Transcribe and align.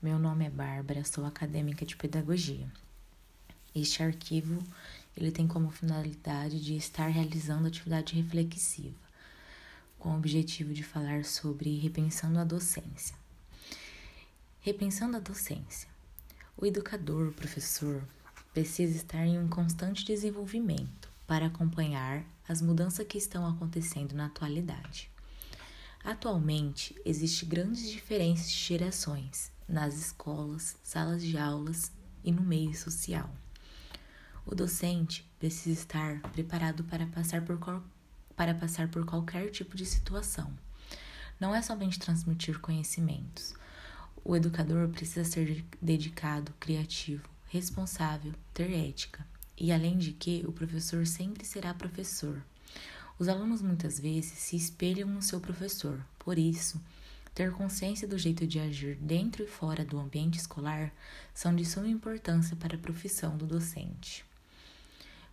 Meu 0.00 0.16
nome 0.16 0.46
é 0.46 0.50
Bárbara, 0.50 1.04
sou 1.04 1.24
acadêmica 1.24 1.84
de 1.84 1.96
pedagogia. 1.96 2.70
Este 3.74 4.00
arquivo 4.00 4.62
ele 5.16 5.32
tem 5.32 5.48
como 5.48 5.72
finalidade 5.72 6.60
de 6.60 6.76
estar 6.76 7.08
realizando 7.08 7.66
atividade 7.66 8.14
reflexiva, 8.14 8.94
com 9.98 10.10
o 10.10 10.16
objetivo 10.16 10.72
de 10.72 10.84
falar 10.84 11.24
sobre 11.24 11.76
repensando 11.80 12.38
a 12.38 12.44
docência. 12.44 13.16
Repensando 14.60 15.16
a 15.16 15.20
docência. 15.20 15.88
O 16.56 16.64
educador, 16.64 17.30
o 17.30 17.34
professor, 17.34 18.00
precisa 18.54 18.96
estar 18.96 19.26
em 19.26 19.36
um 19.36 19.48
constante 19.48 20.04
desenvolvimento 20.04 21.08
para 21.26 21.46
acompanhar 21.46 22.24
as 22.48 22.62
mudanças 22.62 23.04
que 23.04 23.18
estão 23.18 23.44
acontecendo 23.44 24.14
na 24.14 24.26
atualidade. 24.26 25.10
Atualmente, 26.04 26.94
existem 27.04 27.48
grandes 27.48 27.90
diferenças 27.90 28.48
de 28.48 28.58
gerações 28.58 29.57
nas 29.68 29.94
escolas, 29.94 30.76
salas 30.82 31.22
de 31.22 31.36
aulas 31.36 31.92
e 32.24 32.32
no 32.32 32.42
meio 32.42 32.74
social. 32.74 33.30
O 34.46 34.54
docente 34.54 35.28
precisa 35.38 35.78
estar 35.78 36.20
preparado 36.32 36.82
para 36.84 37.06
passar 37.06 37.44
por, 37.44 37.82
para 38.34 38.54
passar 38.54 38.88
por 38.88 39.04
qualquer 39.04 39.50
tipo 39.50 39.76
de 39.76 39.84
situação. 39.84 40.50
Não 41.38 41.54
é 41.54 41.60
somente 41.60 41.98
transmitir 41.98 42.58
conhecimentos. 42.58 43.54
O 44.24 44.34
educador 44.34 44.88
precisa 44.88 45.24
ser 45.24 45.64
dedicado, 45.80 46.52
criativo, 46.58 47.28
responsável, 47.48 48.32
ter 48.54 48.70
ética. 48.72 49.24
E 49.56 49.70
além 49.70 49.98
de 49.98 50.12
que, 50.12 50.44
o 50.46 50.52
professor 50.52 51.06
sempre 51.06 51.44
será 51.44 51.74
professor. 51.74 52.42
Os 53.18 53.28
alunos 53.28 53.60
muitas 53.60 53.98
vezes 53.98 54.38
se 54.38 54.56
espelham 54.56 55.08
no 55.08 55.20
seu 55.20 55.40
professor, 55.40 56.00
por 56.18 56.38
isso, 56.38 56.80
ter 57.38 57.52
consciência 57.52 58.08
do 58.08 58.18
jeito 58.18 58.44
de 58.48 58.58
agir 58.58 58.96
dentro 58.96 59.44
e 59.44 59.46
fora 59.46 59.84
do 59.84 59.96
ambiente 59.96 60.40
escolar 60.40 60.92
são 61.32 61.54
de 61.54 61.64
suma 61.64 61.86
importância 61.86 62.56
para 62.56 62.74
a 62.74 62.80
profissão 62.80 63.36
do 63.36 63.46
docente. 63.46 64.24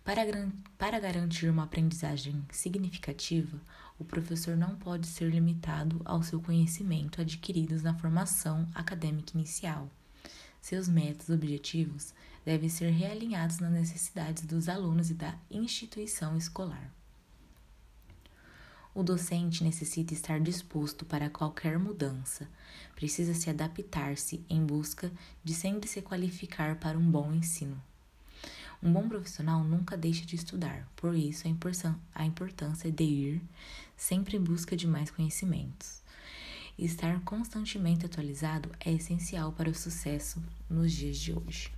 Para, 0.04 1.00
garantir 1.00 1.48
uma 1.48 1.64
aprendizagem 1.64 2.46
significativa, 2.52 3.60
o 3.98 4.04
professor 4.04 4.56
não 4.56 4.76
pode 4.76 5.08
ser 5.08 5.28
limitado 5.28 6.00
ao 6.04 6.22
seu 6.22 6.40
conhecimento 6.40 7.20
adquiridos 7.20 7.82
na 7.82 7.92
formação 7.92 8.68
acadêmica 8.72 9.36
inicial. 9.36 9.90
Seus 10.62 10.88
métodos 10.88 11.28
objetivos 11.28 12.14
devem 12.44 12.68
ser 12.68 12.90
realinhados 12.90 13.58
nas 13.58 13.72
necessidades 13.72 14.46
dos 14.46 14.68
alunos 14.68 15.10
e 15.10 15.14
da 15.14 15.36
instituição 15.50 16.36
escolar. 16.36 16.88
O 18.96 19.02
docente 19.02 19.62
necessita 19.62 20.14
estar 20.14 20.40
disposto 20.40 21.04
para 21.04 21.28
qualquer 21.28 21.78
mudança, 21.78 22.48
precisa 22.94 23.34
se 23.34 23.50
adaptar-se 23.50 24.42
em 24.48 24.64
busca 24.64 25.12
de 25.44 25.52
sempre 25.52 25.86
se 25.86 26.00
qualificar 26.00 26.76
para 26.76 26.96
um 26.96 27.10
bom 27.10 27.30
ensino. 27.34 27.76
Um 28.82 28.90
bom 28.90 29.06
profissional 29.06 29.62
nunca 29.62 29.98
deixa 29.98 30.24
de 30.24 30.34
estudar, 30.34 30.88
por 30.96 31.14
isso 31.14 31.46
a 32.14 32.24
importância 32.24 32.90
de 32.90 33.04
ir 33.04 33.42
sempre 33.98 34.38
em 34.38 34.42
busca 34.42 34.74
de 34.74 34.86
mais 34.86 35.10
conhecimentos. 35.10 36.00
Estar 36.78 37.20
constantemente 37.20 38.06
atualizado 38.06 38.70
é 38.80 38.94
essencial 38.94 39.52
para 39.52 39.68
o 39.68 39.74
sucesso 39.74 40.42
nos 40.70 40.90
dias 40.90 41.18
de 41.18 41.34
hoje. 41.34 41.70